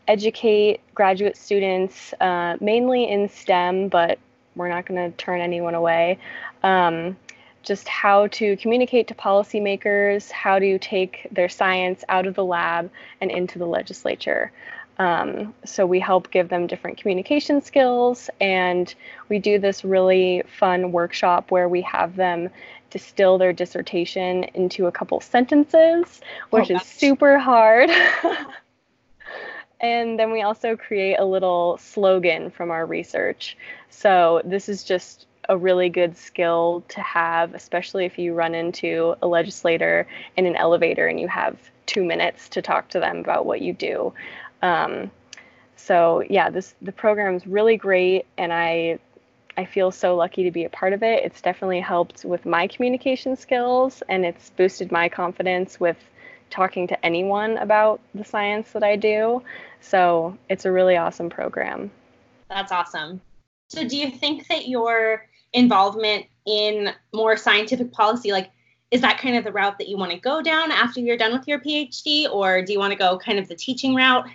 educate 0.06 0.80
graduate 0.94 1.37
students, 1.37 2.14
uh, 2.20 2.56
mainly 2.61 3.08
in 3.08 3.28
STEM, 3.28 3.88
but 3.88 4.18
we're 4.56 4.68
not 4.68 4.87
going 4.87 5.11
to 5.11 5.16
turn 5.16 5.40
anyone 5.40 5.75
away, 5.75 6.18
um, 6.62 7.16
just 7.62 7.87
how 7.87 8.26
to 8.28 8.56
communicate 8.56 9.08
to 9.08 9.14
policymakers, 9.14 10.30
how 10.30 10.58
to 10.58 10.78
take 10.78 11.28
their 11.30 11.49
science 11.49 12.04
out 12.08 12.26
of 12.26 12.35
the 12.35 12.44
lab 12.44 12.90
and 13.20 13.30
into 13.30 13.58
the 13.58 13.66
legislature. 13.66 14.50
Um, 14.99 15.54
so 15.64 15.87
we 15.87 16.00
help 16.00 16.30
give 16.30 16.49
them 16.49 16.66
different 16.66 16.99
communication 16.99 17.62
skills, 17.62 18.30
and 18.40 18.92
we 19.28 19.38
do 19.38 19.58
this 19.58 19.85
really 19.85 20.42
fun 20.58 20.90
workshop 20.90 21.50
where 21.50 21.68
we 21.68 21.82
have 21.82 22.16
them 22.16 22.50
distill 22.90 23.38
their 23.38 23.52
dissertation 23.52 24.45
into 24.54 24.87
a 24.87 24.92
couple 24.92 25.21
sentences, 25.21 26.21
which 26.50 26.71
oh, 26.71 26.76
is 26.76 26.83
super 26.83 27.38
hard. 27.38 27.90
and 29.80 30.18
then 30.18 30.33
we 30.33 30.42
also 30.42 30.76
create 30.76 31.16
a 31.16 31.25
little 31.25 31.78
slogan 31.78 32.50
from 32.50 32.71
our 32.71 32.87
research. 32.87 33.57
So 33.90 34.42
this 34.45 34.68
is 34.68 34.85
just 34.85 35.26
a 35.49 35.57
really 35.57 35.88
good 35.88 36.16
skill 36.16 36.85
to 36.88 37.00
have, 37.00 37.54
especially 37.54 38.04
if 38.04 38.18
you 38.18 38.35
run 38.35 38.54
into 38.54 39.14
a 39.23 39.26
legislator 39.26 40.07
in 40.37 40.47
an 40.47 40.57
elevator 40.57 41.07
and 41.07 41.18
you 41.18 41.28
have 41.28 41.57
two 41.87 42.04
minutes 42.04 42.49
to 42.50 42.62
talk 42.62 42.88
to 42.90 43.00
them 43.00 43.18
about 43.18 43.47
what 43.47 43.62
you 43.62 43.73
do. 43.73 44.12
Um, 44.62 45.11
so 45.76 46.23
yeah, 46.28 46.50
this 46.50 46.75
the 46.83 46.92
program 46.92 47.35
is 47.35 47.47
really 47.47 47.76
great, 47.76 48.26
and 48.37 48.52
I 48.52 48.99
I 49.59 49.65
feel 49.65 49.91
so 49.91 50.15
lucky 50.15 50.45
to 50.45 50.53
be 50.53 50.62
a 50.67 50.71
part 50.71 50.93
of 50.93 51.03
it. 51.03 51.25
It's 51.25 51.41
definitely 51.41 51.81
helped 51.81 52.25
with 52.25 52.47
my 52.47 52.69
communication 52.69 53.35
skills, 53.35 54.05
and 54.09 54.25
it's 54.25 54.50
boosted 54.50 54.93
my 54.93 55.09
confidence 55.09 55.81
with 55.81 55.97
talking 56.49 56.87
to 56.87 57.05
anyone 57.05 57.59
about 57.59 58.00
the 58.15 58.25
science 58.25 58.71
that 58.71 58.85
I 58.85 58.95
do. 58.95 59.43
So 59.81 60.38
it's 60.49 60.65
a 60.65 60.71
really 60.71 60.97
awesome 60.97 61.29
program. 61.29 61.91
That's 62.49 62.71
awesome. 62.71 63.21
So 63.69 63.87
do 63.87 63.97
you 63.97 64.12
think 64.12 64.47
that 64.47 64.69
your 64.69 65.27
involvement 65.53 66.27
in 66.47 66.91
more 67.12 67.37
scientific 67.37 67.91
policy, 67.91 68.31
like 68.31 68.53
is 68.93 69.00
that 69.00 69.19
kind 69.19 69.37
of 69.37 69.43
the 69.43 69.50
route 69.50 69.79
that 69.79 69.88
you 69.88 69.97
want 69.97 70.12
to 70.12 70.19
go 70.19 70.41
down 70.41 70.71
after 70.71 71.00
you're 71.00 71.17
done 71.17 71.33
with 71.33 71.49
your 71.49 71.59
PhD, 71.59 72.31
or 72.31 72.62
do 72.62 72.73
you 72.73 72.79
want 72.79 72.93
to 72.93 72.99
go 72.99 73.19
kind 73.19 73.41
of 73.41 73.49
the 73.49 73.57
teaching 73.57 73.97
route? 73.97 74.29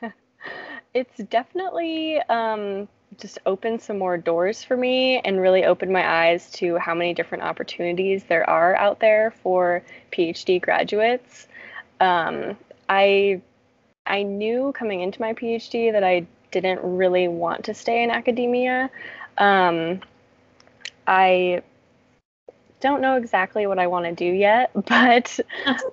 it's 0.94 1.18
definitely 1.24 2.18
um, 2.22 2.88
just 3.18 3.38
opened 3.46 3.82
some 3.82 3.98
more 3.98 4.16
doors 4.16 4.62
for 4.62 4.76
me 4.76 5.18
and 5.20 5.40
really 5.40 5.64
opened 5.64 5.92
my 5.92 6.26
eyes 6.26 6.50
to 6.52 6.76
how 6.76 6.94
many 6.94 7.12
different 7.14 7.44
opportunities 7.44 8.24
there 8.24 8.48
are 8.48 8.76
out 8.76 9.00
there 9.00 9.32
for 9.42 9.82
PhD 10.12 10.60
graduates. 10.60 11.48
Um, 12.00 12.56
I 12.88 13.42
I 14.06 14.22
knew 14.22 14.72
coming 14.72 15.02
into 15.02 15.20
my 15.20 15.34
PhD 15.34 15.92
that 15.92 16.04
I 16.04 16.26
didn't 16.50 16.80
really 16.82 17.28
want 17.28 17.64
to 17.64 17.74
stay 17.74 18.02
in 18.02 18.10
academia. 18.10 18.90
Um, 19.36 20.00
I 21.06 21.62
don't 22.80 23.00
know 23.00 23.16
exactly 23.16 23.66
what 23.66 23.78
I 23.78 23.86
want 23.86 24.06
to 24.06 24.12
do 24.12 24.24
yet, 24.24 24.70
but 24.86 25.38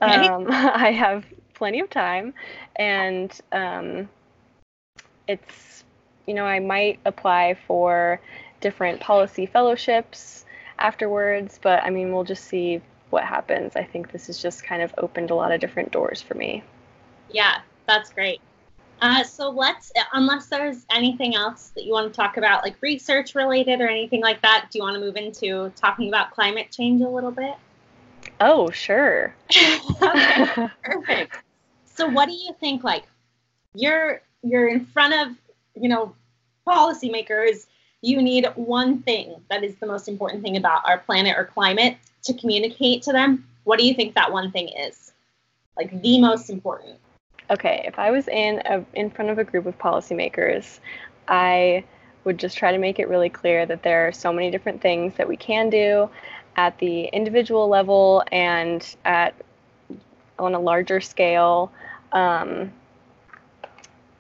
um, 0.02 0.48
I 0.50 0.92
have 0.92 1.26
plenty 1.54 1.80
of 1.80 1.90
time, 1.90 2.34
and 2.76 3.38
um, 3.52 4.10
it's 5.28 5.85
you 6.26 6.34
know 6.34 6.46
I 6.46 6.60
might 6.60 7.00
apply 7.06 7.58
for 7.68 8.20
different 8.62 9.00
policy 9.00 9.46
fellowships 9.46 10.46
afterwards, 10.80 11.60
but 11.62 11.84
I 11.84 11.90
mean 11.90 12.14
we'll 12.14 12.24
just 12.24 12.46
see 12.46 12.82
what 13.10 13.24
happens. 13.24 13.76
I 13.76 13.84
think 13.84 14.12
this 14.12 14.28
has 14.28 14.42
just 14.42 14.64
kind 14.64 14.82
of 14.82 14.94
opened 14.98 15.32
a 15.32 15.36
lot 15.36 15.52
of 15.52 15.62
different 15.62 15.92
doors 15.92 16.22
for 16.22 16.34
me. 16.34 16.64
Yeah, 17.32 17.60
that's 17.88 18.12
great. 18.12 18.42
Uh, 19.02 19.24
so 19.24 19.50
let's, 19.50 19.92
unless 20.14 20.48
there's 20.48 20.86
anything 20.90 21.36
else 21.36 21.72
that 21.76 21.84
you 21.84 21.92
want 21.92 22.12
to 22.12 22.16
talk 22.16 22.38
about, 22.38 22.64
like 22.64 22.76
research 22.82 23.36
related 23.36 23.82
or 23.82 23.88
anything 23.88 24.22
like 24.22 24.42
that, 24.42 24.68
do 24.72 24.80
you 24.80 24.84
want 24.84 24.96
to 24.96 25.02
move 25.02 25.18
into 25.18 25.72
talking 25.76 26.08
about 26.08 26.32
climate 26.32 26.72
change 26.72 27.02
a 27.02 27.08
little 27.08 27.32
bit? 27.32 27.56
Oh, 28.40 28.70
sure. 28.70 29.36
okay, 30.02 30.70
perfect. 30.84 31.38
So, 31.86 32.08
what 32.08 32.28
do 32.28 32.34
you 32.34 32.56
think? 32.60 32.84
Like, 32.84 33.04
you're 33.74 34.22
you're 34.44 34.68
in 34.68 34.86
front 34.86 35.14
of, 35.14 35.38
you 35.76 35.90
know, 35.90 36.16
policymakers. 36.68 37.68
You 38.02 38.22
need 38.22 38.46
one 38.56 39.02
thing 39.02 39.36
that 39.50 39.64
is 39.64 39.76
the 39.78 39.88
most 39.88 40.08
important 40.08 40.44
thing 40.44 40.58
about 40.58 40.88
our 40.88 41.00
planet 41.00 41.36
or 41.38 41.46
climate 41.46 41.98
to 42.24 42.34
communicate 42.34 43.02
to 43.04 43.12
them. 43.12 43.48
What 43.64 43.80
do 43.80 43.86
you 43.86 43.96
think 43.96 44.14
that 44.14 44.32
one 44.32 44.52
thing 44.52 44.70
is? 44.70 45.12
Like 45.76 46.02
the 46.02 46.22
most 46.22 46.50
important 46.50 47.00
okay, 47.50 47.84
if 47.86 48.00
I 48.00 48.12
was 48.12 48.28
in 48.28 48.62
a, 48.66 48.84
in 48.94 49.10
front 49.10 49.32
of 49.32 49.38
a 49.38 49.44
group 49.44 49.66
of 49.66 49.78
policymakers, 49.78 50.80
I 51.28 51.84
would 52.24 52.40
just 52.40 52.58
try 52.58 52.72
to 52.72 52.78
make 52.78 53.00
it 53.00 53.08
really 53.08 53.30
clear 53.30 53.66
that 53.66 53.84
there 53.84 54.08
are 54.08 54.12
so 54.12 54.34
many 54.34 54.50
different 54.50 54.82
things 54.82 55.16
that 55.18 55.28
we 55.28 55.38
can 55.38 55.70
do 55.70 56.10
at 56.56 56.78
the 56.80 57.06
individual 57.06 57.68
level 57.68 58.24
and 58.32 58.96
at 59.06 59.36
on 60.40 60.54
a 60.54 60.60
larger 60.60 61.00
scale. 61.00 61.72
Um, 62.12 62.72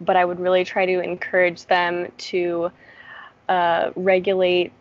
but 0.01 0.15
I 0.15 0.25
would 0.25 0.39
really 0.39 0.63
try 0.63 0.85
to 0.85 0.99
encourage 1.01 1.65
them 1.65 2.11
to 2.17 2.71
uh, 3.49 3.91
regulate 3.95 4.71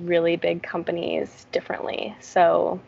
really 0.00 0.36
big 0.36 0.62
companies 0.62 1.46
differently. 1.52 2.14
So, 2.20 2.80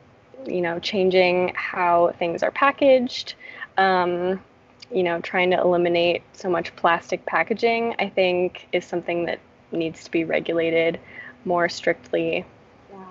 you 0.47 0.61
know, 0.61 0.79
changing 0.79 1.53
how 1.55 2.15
things 2.19 2.43
are 2.43 2.51
packaged, 2.51 3.35
um, 3.77 4.41
you 4.91 5.03
know, 5.03 5.21
trying 5.21 5.51
to 5.51 5.61
eliminate 5.61 6.23
so 6.33 6.49
much 6.49 6.75
plastic 6.77 7.25
packaging, 7.27 7.95
I 7.99 8.09
think, 8.09 8.69
is 8.73 8.85
something 8.85 9.27
that 9.27 9.39
needs 9.71 10.05
to 10.05 10.11
be 10.11 10.25
regulated 10.25 10.99
more 11.45 11.69
strictly. 11.69 12.45
Yeah, 12.91 13.05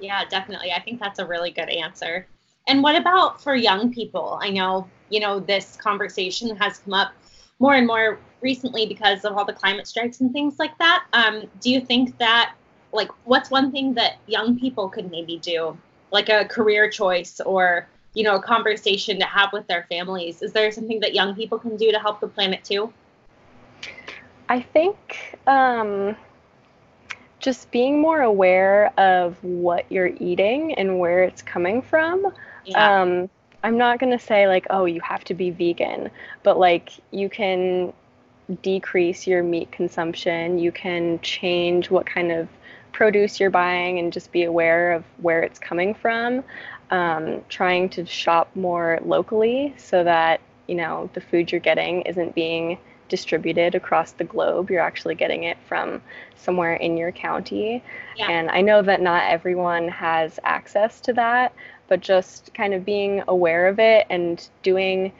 yeah, 0.00 0.24
definitely. 0.24 0.72
I 0.72 0.80
think 0.80 1.00
that's 1.00 1.18
a 1.18 1.26
really 1.26 1.50
good 1.50 1.68
answer. 1.68 2.26
And 2.66 2.82
what 2.82 2.96
about 2.96 3.42
for 3.42 3.54
young 3.54 3.92
people? 3.92 4.38
I 4.42 4.50
know, 4.50 4.88
you 5.10 5.20
know, 5.20 5.38
this 5.38 5.76
conversation 5.76 6.56
has 6.56 6.78
come 6.78 6.94
up 6.94 7.12
more 7.58 7.74
and 7.74 7.86
more 7.86 8.18
recently 8.40 8.86
because 8.86 9.24
of 9.24 9.36
all 9.36 9.44
the 9.44 9.52
climate 9.52 9.86
strikes 9.86 10.20
and 10.20 10.32
things 10.32 10.58
like 10.58 10.76
that. 10.78 11.04
Um, 11.12 11.44
do 11.60 11.70
you 11.70 11.80
think 11.80 12.18
that, 12.18 12.54
like, 12.92 13.10
what's 13.24 13.50
one 13.50 13.72
thing 13.72 13.94
that 13.94 14.16
young 14.26 14.58
people 14.58 14.88
could 14.88 15.10
maybe 15.10 15.38
do, 15.38 15.76
like 16.10 16.28
a 16.28 16.44
career 16.44 16.90
choice 16.90 17.40
or 17.40 17.88
you 18.14 18.22
know, 18.22 18.36
a 18.36 18.42
conversation 18.42 19.18
to 19.18 19.26
have 19.26 19.52
with 19.52 19.66
their 19.66 19.86
families. 19.88 20.40
Is 20.40 20.52
there 20.52 20.70
something 20.70 21.00
that 21.00 21.14
young 21.14 21.34
people 21.34 21.58
can 21.58 21.76
do 21.76 21.90
to 21.90 21.98
help 21.98 22.20
the 22.20 22.28
planet 22.28 22.64
too? 22.64 22.92
I 24.48 24.60
think 24.60 25.38
um, 25.46 26.16
just 27.40 27.70
being 27.72 28.00
more 28.00 28.22
aware 28.22 28.98
of 28.98 29.42
what 29.42 29.90
you're 29.90 30.12
eating 30.20 30.74
and 30.74 31.00
where 31.00 31.24
it's 31.24 31.42
coming 31.42 31.82
from. 31.82 32.32
Yeah. 32.64 33.02
Um, 33.02 33.30
I'm 33.64 33.76
not 33.76 33.98
going 33.98 34.16
to 34.16 34.24
say, 34.24 34.46
like, 34.46 34.66
oh, 34.70 34.84
you 34.84 35.00
have 35.00 35.24
to 35.24 35.34
be 35.34 35.50
vegan, 35.50 36.10
but 36.44 36.58
like, 36.58 36.90
you 37.10 37.28
can 37.28 37.92
decrease 38.62 39.26
your 39.26 39.42
meat 39.42 39.72
consumption. 39.72 40.58
You 40.58 40.70
can 40.70 41.18
change 41.20 41.90
what 41.90 42.06
kind 42.06 42.30
of 42.30 42.48
produce 42.92 43.40
you're 43.40 43.50
buying 43.50 43.98
and 43.98 44.12
just 44.12 44.30
be 44.30 44.44
aware 44.44 44.92
of 44.92 45.02
where 45.18 45.42
it's 45.42 45.58
coming 45.58 45.94
from 45.94 46.44
um, 46.90 47.42
trying 47.48 47.88
to 47.90 48.06
shop 48.06 48.54
more 48.54 49.00
locally 49.04 49.74
so 49.76 50.04
that 50.04 50.40
you 50.66 50.74
know 50.74 51.10
the 51.14 51.20
food 51.20 51.50
you're 51.50 51.60
getting 51.60 52.02
isn't 52.02 52.34
being 52.34 52.78
distributed 53.08 53.74
across 53.74 54.12
the 54.12 54.24
globe. 54.24 54.70
You're 54.70 54.80
actually 54.80 55.14
getting 55.14 55.44
it 55.44 55.58
from 55.66 56.00
somewhere 56.36 56.74
in 56.74 56.96
your 56.96 57.12
county. 57.12 57.82
Yeah. 58.16 58.30
And 58.30 58.50
I 58.50 58.62
know 58.62 58.80
that 58.82 59.02
not 59.02 59.24
everyone 59.24 59.88
has 59.88 60.40
access 60.42 61.00
to 61.02 61.12
that, 61.14 61.52
but 61.88 62.00
just 62.00 62.52
kind 62.54 62.74
of 62.74 62.84
being 62.84 63.22
aware 63.28 63.68
of 63.68 63.78
it 63.78 64.06
and 64.10 64.48
doing 64.62 65.12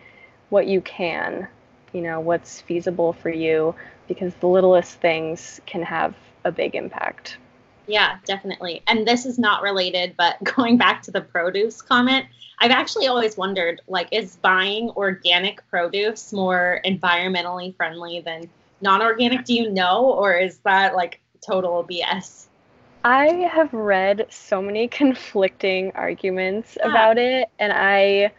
what 0.50 0.66
you 0.66 0.80
can, 0.80 1.47
you 1.92 2.00
know, 2.00 2.21
what's 2.21 2.61
feasible 2.61 3.12
for 3.12 3.30
you, 3.30 3.75
because 4.09 4.35
the 4.37 4.47
littlest 4.47 5.00
things 5.00 5.61
can 5.66 5.83
have 5.83 6.14
a 6.44 6.52
big 6.52 6.75
impact. 6.75 7.38
Yeah, 7.87 8.18
definitely. 8.25 8.83
And 8.87 9.06
this 9.06 9.26
is 9.26 9.38
not 9.38 9.62
related, 9.62 10.14
but 10.16 10.42
going 10.56 10.76
back 10.76 11.02
to 11.02 11.11
the 11.11 11.21
produce 11.21 11.83
comment, 11.83 12.26
I've 12.61 12.71
actually 12.71 13.09
always 13.09 13.37
wondered 13.37 13.80
like, 13.88 14.09
is 14.12 14.37
buying 14.37 14.90
organic 14.90 15.68
produce 15.68 16.33
more 16.33 16.80
environmentally 16.85 17.76
friendly 17.76 18.21
than 18.21 18.49
non 18.80 19.02
organic? 19.02 19.44
Do 19.44 19.54
you 19.54 19.71
know? 19.71 20.04
Or 20.04 20.35
is 20.35 20.59
that 20.59 20.94
like 20.94 21.21
total 21.40 21.85
BS? 21.85 22.47
I 23.04 23.26
have 23.52 23.73
read 23.73 24.26
so 24.30 24.62
many 24.62 24.88
conflicting 25.00 25.92
arguments 25.94 26.76
yeah. 26.80 26.88
about 26.88 27.18
it, 27.18 27.49
and 27.58 27.73
I 27.73 28.32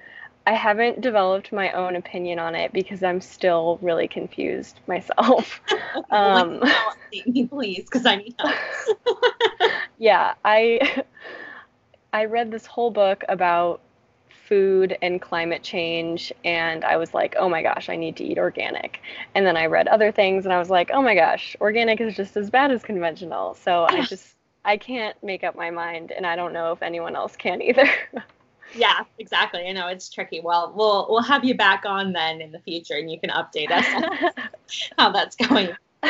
I 0.48 0.53
haven't 0.53 1.01
developed 1.01 1.51
my 1.51 1.72
own 1.72 1.95
opinion 1.95 2.38
on 2.38 2.53
it 2.53 2.72
because 2.72 3.01
I'm 3.01 3.22
still 3.22 3.79
really 3.81 4.07
confused 4.07 4.79
myself. 4.88 5.62
um, 6.12 6.62
me, 7.12 7.48
please, 7.48 7.86
because 7.86 8.05
I 8.05 8.17
need 8.17 8.36
help. 8.39 8.53
yeah, 9.98 10.34
I 10.43 11.03
I 12.13 12.25
read 12.25 12.51
this 12.51 12.65
whole 12.65 12.91
book 12.91 13.24
about 13.29 13.81
food 14.48 14.95
and 15.01 15.22
climate 15.22 15.63
change, 15.63 16.31
and 16.43 16.84
I 16.84 16.98
was 16.98 17.13
like, 17.13 17.36
oh 17.38 17.50
my 17.50 17.63
gosh, 17.63 17.89
I 17.89 17.95
need 17.95 18.15
to 18.17 18.24
eat 18.24 18.38
organic. 18.38 19.01
And 19.34 19.45
then 19.45 19.57
I 19.57 19.65
read 19.65 19.88
other 19.88 20.12
things, 20.12 20.45
and 20.45 20.53
I 20.53 20.60
was 20.60 20.69
like, 20.69 20.91
oh 20.91 21.01
my 21.01 21.15
gosh, 21.15 21.55
organic 21.62 22.01
is 22.01 22.15
just 22.15 22.38
as 22.38 22.50
bad 22.50 22.72
as 22.72 22.84
conventional. 22.84 23.55
So 23.55 23.86
I 23.89 24.01
just 24.03 24.35
I 24.65 24.77
can't 24.77 25.15
make 25.24 25.43
up 25.43 25.55
my 25.55 25.69
mind, 25.69 26.12
and 26.12 26.25
I 26.25 26.36
don't 26.36 26.51
know 26.51 26.72
if 26.72 26.81
anyone 26.81 27.15
else 27.15 27.36
can 27.36 27.62
either. 27.62 27.88
yeah, 28.75 29.03
exactly. 29.19 29.67
I 29.67 29.72
know 29.72 29.88
it's 29.88 30.10
tricky. 30.10 30.41
Well, 30.41 30.74
we'll 30.75 31.05
we'll 31.07 31.22
have 31.22 31.45
you 31.45 31.55
back 31.55 31.84
on 31.86 32.12
then 32.12 32.41
in 32.41 32.51
the 32.51 32.60
future, 32.60 32.95
and 32.95 33.10
you 33.10 33.19
can 33.19 33.29
update 33.29 33.69
us 33.72 33.86
on 33.93 34.31
how 34.98 35.12
that's 35.12 35.36
going. 35.36 35.69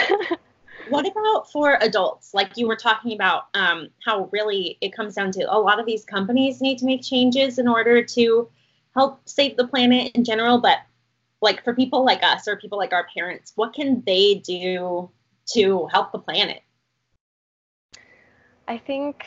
what 0.89 1.05
about 1.05 1.51
for 1.51 1.77
adults? 1.81 2.33
Like 2.33 2.57
you 2.57 2.67
were 2.67 2.77
talking 2.77 3.13
about, 3.13 3.47
um, 3.53 3.89
how 4.03 4.29
really 4.31 4.77
it 4.79 4.95
comes 4.95 5.15
down 5.15 5.31
to 5.33 5.53
a 5.53 5.59
lot 5.59 5.79
of 5.79 5.85
these 5.85 6.05
companies 6.05 6.61
need 6.61 6.77
to 6.77 6.85
make 6.85 7.03
changes 7.03 7.59
in 7.59 7.67
order 7.67 8.03
to 8.03 8.49
help 8.95 9.19
save 9.25 9.57
the 9.57 9.67
planet 9.67 10.11
in 10.15 10.23
general. 10.23 10.59
But 10.59 10.79
like 11.41 11.63
for 11.63 11.73
people 11.73 12.05
like 12.05 12.23
us 12.23 12.47
or 12.47 12.55
people 12.55 12.77
like 12.77 12.93
our 12.93 13.07
parents, 13.13 13.51
what 13.55 13.73
can 13.73 14.01
they 14.05 14.35
do 14.35 15.09
to 15.53 15.87
help 15.87 16.11
the 16.11 16.19
planet? 16.19 16.61
I 18.67 18.77
think 18.77 19.25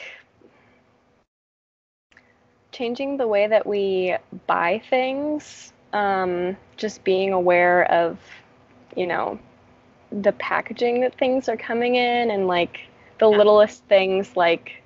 changing 2.73 3.17
the 3.17 3.27
way 3.27 3.47
that 3.47 3.67
we 3.67 4.17
buy 4.47 4.83
things, 4.91 5.73
um, 5.93 6.57
just 6.77 7.05
being 7.05 7.33
aware 7.33 7.91
of, 7.91 8.19
you 8.97 9.07
know, 9.07 9.39
the 10.11 10.33
packaging 10.33 11.01
that 11.01 11.17
things 11.19 11.49
are 11.49 11.57
coming 11.57 11.95
in 11.97 12.31
and 12.31 12.47
like 12.47 12.81
the 13.19 13.29
yeah. 13.29 13.37
littlest 13.37 13.85
things 13.85 14.37
like 14.37 14.83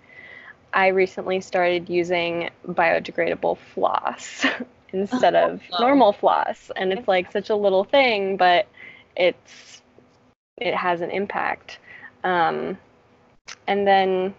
I 0.72 0.88
recently 0.88 1.40
started 1.40 1.88
using 1.88 2.50
biodegradable 2.66 3.58
floss 3.74 4.46
instead 4.92 5.34
of 5.34 5.60
oh. 5.72 5.78
normal 5.80 6.12
floss 6.12 6.70
and 6.76 6.92
it's 6.92 7.06
like 7.06 7.30
such 7.30 7.50
a 7.50 7.56
little 7.56 7.84
thing 7.84 8.36
but 8.36 8.66
it's 9.16 9.82
it 10.56 10.74
has 10.74 11.00
an 11.00 11.10
impact 11.10 11.78
um, 12.24 12.76
and 13.66 13.86
then 13.86 14.34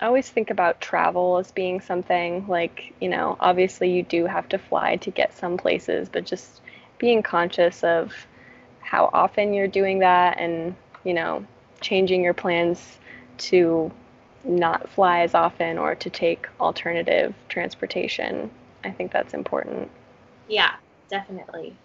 I 0.00 0.06
always 0.06 0.28
think 0.28 0.50
about 0.50 0.80
travel 0.80 1.38
as 1.38 1.50
being 1.52 1.80
something 1.80 2.46
like, 2.48 2.94
you 3.00 3.08
know, 3.08 3.36
obviously 3.40 3.90
you 3.90 4.02
do 4.02 4.26
have 4.26 4.48
to 4.50 4.58
fly 4.58 4.96
to 4.96 5.10
get 5.10 5.32
some 5.32 5.56
places, 5.56 6.08
but 6.08 6.26
just 6.26 6.60
being 6.98 7.22
conscious 7.22 7.82
of 7.82 8.14
how 8.80 9.08
often 9.12 9.54
you're 9.54 9.66
doing 9.66 10.00
that 10.00 10.38
and, 10.38 10.74
you 11.04 11.14
know, 11.14 11.44
changing 11.80 12.22
your 12.22 12.34
plans 12.34 12.98
to 13.38 13.90
not 14.44 14.88
fly 14.90 15.20
as 15.20 15.34
often 15.34 15.78
or 15.78 15.94
to 15.94 16.10
take 16.10 16.46
alternative 16.60 17.34
transportation. 17.48 18.50
I 18.84 18.90
think 18.90 19.12
that's 19.12 19.34
important. 19.34 19.90
Yeah, 20.48 20.72
definitely. 21.08 21.76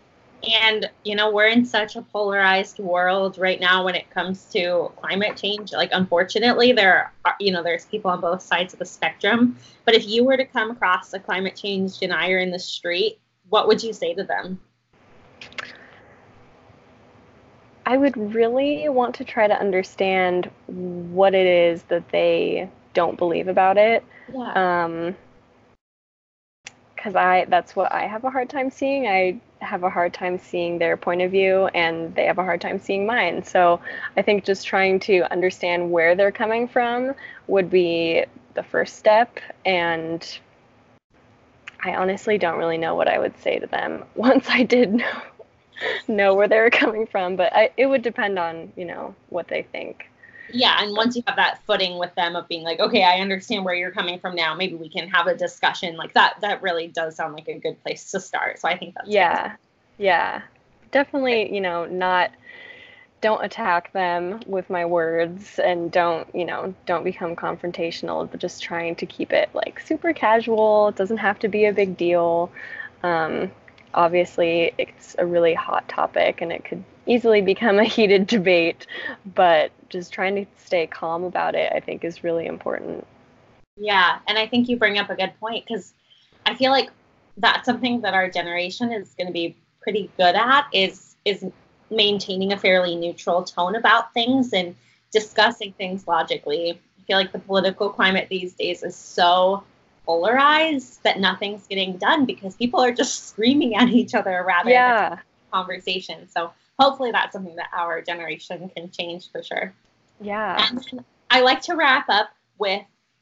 And, 0.44 0.90
you 1.04 1.16
know, 1.16 1.30
we're 1.30 1.48
in 1.48 1.66
such 1.66 1.96
a 1.96 2.02
polarized 2.02 2.80
world 2.80 3.38
right 3.38 3.60
now 3.60 3.86
when 3.86 3.96
it 3.96 4.10
comes 4.10 4.46
to 4.54 4.92
climate 4.96 5.38
change. 5.38 5.72
Like, 5.72 5.90
unfortunately, 5.92 6.72
there 6.72 7.14
are, 7.26 7.36
you 7.40 7.52
know, 7.52 7.62
there's 7.62 7.86
people 7.86 8.10
on 8.10 8.22
both 8.22 8.42
sides 8.42 8.74
of 8.74 8.80
the 8.80 8.86
spectrum. 8.86 9.58
But 9.86 9.94
if 9.94 10.08
you 10.08 10.24
were 10.24 10.38
to 10.38 10.46
come 10.46 10.72
across 10.72 11.14
a 11.14 11.20
climate 11.20 11.56
change 11.56 12.00
denier 12.00 12.40
in 12.40 12.50
the 12.50 12.60
street, 12.60 13.20
what 13.50 13.68
would 13.68 13.84
you 13.84 13.94
say 13.94 14.14
to 14.16 14.24
them? 14.24 14.60
I 17.86 17.98
would 17.98 18.16
really 18.34 18.90
want 18.90 19.16
to 19.16 19.26
try 19.26 19.48
to 19.48 19.60
understand 19.60 20.50
what 20.68 21.36
it 21.36 21.46
is 21.46 21.84
that 21.84 22.10
they 22.10 22.70
don't 22.94 23.18
believe 23.18 23.48
about 23.48 23.78
it. 23.78 24.04
Yeah. 24.34 24.84
Um, 24.84 25.16
because 26.96 27.16
I 27.16 27.46
that's 27.46 27.76
what 27.76 27.92
I 27.92 28.06
have 28.06 28.24
a 28.24 28.30
hard 28.30 28.50
time 28.50 28.70
seeing. 28.70 29.08
I 29.08 29.40
have 29.62 29.84
a 29.84 29.90
hard 29.90 30.14
time 30.14 30.38
seeing 30.40 30.80
their 30.80 30.98
point 30.98 31.22
of 31.22 31.32
view 31.32 31.68
and 31.68 32.14
they 32.16 32.26
have 32.26 32.40
a 32.40 32.44
hard 32.44 32.62
time 32.62 32.80
seeing 32.80 33.06
mine. 33.06 33.44
So 33.44 33.80
I 34.18 34.22
think 34.22 34.44
just 34.44 34.66
trying 34.66 35.00
to 35.02 35.32
understand 35.32 35.92
where 35.92 36.16
they're 36.16 36.32
coming 36.32 36.68
from 36.68 37.14
would 37.48 37.70
be 37.70 38.26
the 38.56 38.64
first 38.64 38.98
step 38.98 39.40
and 39.66 40.40
I 41.84 41.96
honestly 41.96 42.38
don't 42.38 42.58
really 42.58 42.78
know 42.78 42.96
what 42.96 43.08
I 43.08 43.18
would 43.18 43.38
say 43.40 43.60
to 43.60 43.68
them 43.68 44.04
once 44.16 44.48
I 44.50 44.64
did 44.64 44.94
know 44.94 45.22
know 46.08 46.36
where 46.36 46.48
they 46.48 46.60
were 46.60 46.70
coming 46.70 47.08
from, 47.08 47.36
but 47.36 47.54
I, 47.56 47.72
it 47.76 47.88
would 47.88 48.04
depend 48.04 48.38
on 48.38 48.72
you 48.76 48.86
know 48.86 49.16
what 49.30 49.48
they 49.48 49.64
think. 49.64 50.11
Yeah, 50.54 50.78
and 50.82 50.96
once 50.96 51.16
you 51.16 51.24
have 51.28 51.36
that 51.36 51.62
footing 51.66 51.98
with 51.98 52.14
them 52.16 52.36
of 52.36 52.48
being 52.48 52.64
like, 52.64 52.80
okay, 52.80 53.04
I 53.04 53.20
understand 53.20 53.66
where 53.66 53.76
you're 53.76 53.92
coming 53.92 54.20
from 54.20 54.36
now. 54.36 54.56
Maybe 54.56 54.76
we 54.76 54.90
can 54.90 55.08
have 55.10 55.28
a 55.28 55.36
discussion 55.36 55.98
like 55.98 56.14
that. 56.14 56.36
That 56.42 56.62
really 56.62 56.88
does 56.88 57.16
sound 57.16 57.34
like 57.34 57.48
a 57.48 57.60
good 57.60 57.82
place 57.84 58.12
to 58.12 58.20
start. 58.20 58.60
So 58.60 58.68
I 58.68 58.78
think 58.78 58.96
that's 58.96 59.10
yeah, 59.10 59.50
good. 59.50 59.58
yeah, 60.06 60.42
definitely. 60.92 61.54
You 61.54 61.62
know, 61.62 61.86
not 61.86 62.32
don't 63.22 63.44
attack 63.44 63.94
them 63.94 64.40
with 64.48 64.68
my 64.70 64.84
words 64.84 65.60
and 65.60 65.92
don't 65.92 66.28
you 66.34 66.44
know 66.44 66.74
don't 66.88 67.04
become 67.04 67.36
confrontational 67.36 68.28
but 68.32 68.40
just 68.40 68.64
trying 68.64 68.96
to 68.96 69.06
keep 69.06 69.32
it 69.32 69.48
like 69.54 69.80
super 69.80 70.12
casual 70.12 70.88
it 70.88 70.96
doesn't 70.96 71.18
have 71.18 71.38
to 71.38 71.48
be 71.48 71.66
a 71.66 71.72
big 71.72 71.96
deal 71.96 72.52
um, 73.04 73.52
obviously 73.94 74.74
it's 74.80 75.16
a 75.20 75.26
really 75.26 75.54
hot 75.54 75.88
topic 75.88 76.42
and 76.42 76.52
it 76.52 76.66
could 76.66 76.84
easily 77.06 77.42
become 77.42 77.80
a 77.80 77.84
heated 77.96 78.28
debate, 78.28 78.88
but 79.26 79.72
just 79.92 80.12
trying 80.12 80.36
to 80.36 80.46
stay 80.58 80.88
calm 80.88 81.24
about 81.24 81.56
it, 81.56 81.72
I 81.74 81.80
think, 81.80 82.04
is 82.04 82.24
really 82.24 82.48
important. 82.48 83.06
Yeah, 83.78 84.20
and 84.28 84.38
I 84.38 84.48
think 84.48 84.70
you 84.70 84.78
bring 84.78 84.98
up 84.98 85.10
a 85.10 85.16
good 85.16 85.34
point 85.40 85.66
because 85.66 85.94
I 86.46 86.56
feel 86.56 86.72
like 86.72 86.90
that's 87.38 87.66
something 87.66 88.02
that 88.02 88.14
our 88.14 88.30
generation 88.30 88.92
is 88.92 89.14
going 89.16 89.28
to 89.28 89.34
be 89.34 89.56
pretty 89.82 90.12
good 90.18 90.36
at 90.36 90.68
is 90.74 91.16
is 91.26 91.46
maintaining 91.90 92.54
a 92.54 92.58
fairly 92.58 92.96
neutral 92.96 93.44
tone 93.44 93.76
about 93.76 94.14
things 94.14 94.54
and 94.54 94.76
discussing 95.12 95.74
things 95.74 96.08
logically. 96.08 96.72
I 96.72 97.04
feel 97.06 97.18
like 97.18 97.32
the 97.32 97.40
political 97.40 97.90
climate 97.90 98.28
these 98.30 98.54
days 98.54 98.84
is 98.84 98.96
so 98.96 99.64
polarized 100.06 101.04
that 101.04 101.20
nothing's 101.20 101.68
getting 101.68 101.98
done 101.98 102.26
because 102.26 102.56
people 102.56 102.80
are 102.82 102.92
just 102.92 103.28
screaming 103.30 103.76
at 103.76 103.90
each 103.90 104.16
other 104.16 104.44
rather 104.48 104.70
yeah. 104.70 105.10
than 105.10 105.20
conversation. 105.52 106.30
So 106.30 106.52
hopefully 106.82 107.12
that's 107.12 107.34
something 107.34 107.56
that 107.56 107.70
our 107.74 108.02
generation 108.02 108.70
can 108.76 108.90
change 108.90 109.32
for 109.32 109.44
sure. 109.44 109.74
Yeah. 110.20 110.68
And 110.70 111.04
I 111.30 111.42
like 111.42 111.62
to 111.64 111.76
wrap 111.76 112.10
up 112.10 112.30
with 112.58 112.82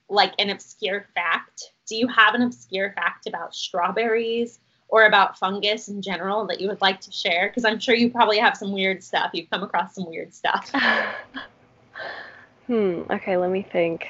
like 0.09 0.33
an 0.39 0.49
obscure 0.49 1.05
fact. 1.13 1.71
Do 1.87 1.95
you 1.95 2.07
have 2.07 2.35
an 2.35 2.41
obscure 2.41 2.93
fact 2.93 3.27
about 3.27 3.53
strawberries 3.53 4.59
or 4.87 5.05
about 5.05 5.37
fungus 5.37 5.87
in 5.87 6.01
general 6.01 6.47
that 6.47 6.59
you 6.59 6.67
would 6.67 6.81
like 6.81 7.01
to 7.01 7.11
share? 7.11 7.49
Because 7.49 7.65
I'm 7.65 7.79
sure 7.79 7.95
you 7.95 8.09
probably 8.09 8.39
have 8.39 8.57
some 8.57 8.71
weird 8.71 9.03
stuff. 9.03 9.31
You've 9.33 9.49
come 9.49 9.63
across 9.63 9.95
some 9.95 10.07
weird 10.07 10.33
stuff. 10.33 10.71
hmm. 12.67 13.01
Okay, 13.09 13.37
let 13.37 13.51
me 13.51 13.61
think. 13.61 14.07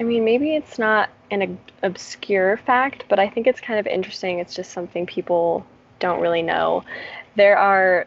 I 0.00 0.04
mean, 0.04 0.24
maybe 0.24 0.54
it's 0.54 0.78
not 0.78 1.10
an 1.30 1.58
obscure 1.82 2.56
fact, 2.58 3.04
but 3.08 3.18
I 3.18 3.28
think 3.28 3.46
it's 3.46 3.60
kind 3.60 3.78
of 3.78 3.86
interesting. 3.86 4.38
It's 4.38 4.54
just 4.54 4.72
something 4.72 5.06
people 5.06 5.66
don't 5.98 6.20
really 6.20 6.42
know. 6.42 6.84
There 7.36 7.58
are 7.58 8.06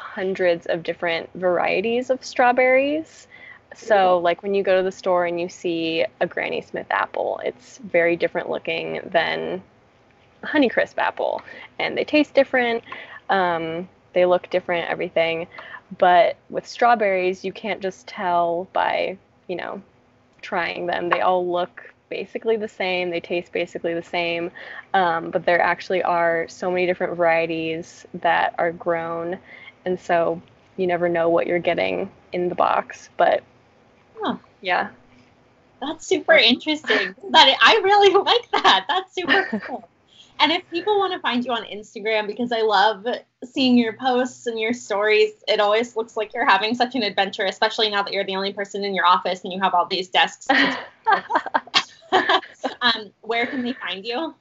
hundreds 0.00 0.66
of 0.66 0.82
different 0.82 1.30
varieties 1.34 2.10
of 2.10 2.24
strawberries. 2.24 3.28
So, 3.74 4.18
like 4.18 4.42
when 4.42 4.54
you 4.54 4.64
go 4.64 4.76
to 4.78 4.82
the 4.82 4.90
store 4.90 5.26
and 5.26 5.40
you 5.40 5.48
see 5.48 6.04
a 6.20 6.26
Granny 6.26 6.60
Smith 6.60 6.88
apple, 6.90 7.40
it's 7.44 7.78
very 7.78 8.16
different 8.16 8.50
looking 8.50 9.00
than 9.04 9.62
a 10.42 10.46
Honeycrisp 10.46 10.98
apple, 10.98 11.42
and 11.78 11.96
they 11.96 12.04
taste 12.04 12.34
different. 12.34 12.82
Um, 13.28 13.88
they 14.12 14.26
look 14.26 14.50
different, 14.50 14.90
everything. 14.90 15.46
But 15.98 16.36
with 16.48 16.66
strawberries, 16.66 17.44
you 17.44 17.52
can't 17.52 17.80
just 17.80 18.08
tell 18.08 18.66
by, 18.72 19.18
you 19.46 19.56
know, 19.56 19.82
trying 20.42 20.86
them. 20.86 21.08
They 21.08 21.20
all 21.20 21.46
look 21.46 21.94
basically 22.08 22.56
the 22.56 22.68
same, 22.68 23.10
they 23.10 23.20
taste 23.20 23.52
basically 23.52 23.94
the 23.94 24.02
same, 24.02 24.50
um, 24.94 25.30
but 25.30 25.46
there 25.46 25.60
actually 25.60 26.02
are 26.02 26.46
so 26.48 26.70
many 26.70 26.84
different 26.84 27.16
varieties 27.16 28.04
that 28.14 28.54
are 28.58 28.72
grown, 28.72 29.38
and 29.84 29.98
so 29.98 30.40
you 30.76 30.86
never 30.86 31.08
know 31.08 31.28
what 31.28 31.46
you're 31.46 31.58
getting 31.58 32.10
in 32.32 32.48
the 32.48 32.54
box. 32.54 33.10
But 33.16 33.42
huh. 34.20 34.36
yeah. 34.60 34.90
That's 35.80 36.06
super 36.06 36.34
interesting. 36.34 37.14
that 37.30 37.56
I 37.60 37.80
really 37.82 38.12
like 38.24 38.50
that. 38.62 38.84
That's 38.88 39.14
super 39.14 39.60
cool. 39.66 39.88
And 40.40 40.50
if 40.50 40.68
people 40.70 40.98
want 40.98 41.12
to 41.12 41.18
find 41.18 41.44
you 41.44 41.52
on 41.52 41.64
Instagram, 41.64 42.26
because 42.26 42.50
I 42.50 42.62
love 42.62 43.06
seeing 43.44 43.76
your 43.76 43.92
posts 43.92 44.46
and 44.46 44.58
your 44.58 44.72
stories, 44.72 45.32
it 45.46 45.60
always 45.60 45.96
looks 45.96 46.16
like 46.16 46.32
you're 46.32 46.48
having 46.48 46.74
such 46.74 46.94
an 46.94 47.02
adventure, 47.02 47.44
especially 47.44 47.90
now 47.90 48.02
that 48.02 48.14
you're 48.14 48.24
the 48.24 48.36
only 48.36 48.54
person 48.54 48.82
in 48.82 48.94
your 48.94 49.04
office 49.04 49.44
and 49.44 49.52
you 49.52 49.60
have 49.60 49.74
all 49.74 49.84
these 49.84 50.08
desks. 50.08 50.46
um, 52.80 53.10
where 53.20 53.46
can 53.46 53.62
they 53.62 53.74
find 53.74 54.06
you? 54.06 54.34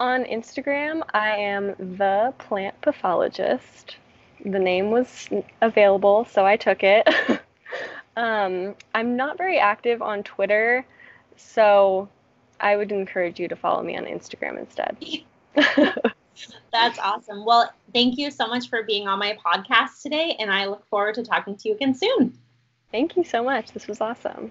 On 0.00 0.24
Instagram, 0.24 1.02
I 1.12 1.36
am 1.36 1.74
the 1.98 2.32
plant 2.38 2.80
pathologist. 2.80 3.96
The 4.44 4.58
name 4.58 4.90
was 4.90 5.28
available, 5.62 6.26
so 6.30 6.44
I 6.44 6.56
took 6.56 6.82
it. 6.82 7.08
um, 8.16 8.74
I'm 8.94 9.16
not 9.16 9.38
very 9.38 9.58
active 9.58 10.02
on 10.02 10.22
Twitter, 10.22 10.84
so 11.36 12.08
I 12.60 12.76
would 12.76 12.92
encourage 12.92 13.40
you 13.40 13.48
to 13.48 13.56
follow 13.56 13.82
me 13.82 13.96
on 13.96 14.04
Instagram 14.04 14.58
instead. 14.58 14.96
That's 16.72 16.98
awesome. 16.98 17.44
Well, 17.44 17.72
thank 17.92 18.18
you 18.18 18.30
so 18.30 18.46
much 18.46 18.68
for 18.68 18.82
being 18.82 19.06
on 19.06 19.18
my 19.18 19.38
podcast 19.44 20.02
today, 20.02 20.36
and 20.38 20.50
I 20.50 20.66
look 20.66 20.86
forward 20.86 21.14
to 21.14 21.22
talking 21.24 21.56
to 21.56 21.68
you 21.68 21.74
again 21.74 21.94
soon. 21.94 22.36
Thank 22.90 23.16
you 23.16 23.24
so 23.24 23.42
much. 23.42 23.72
This 23.72 23.86
was 23.86 24.00
awesome. 24.00 24.50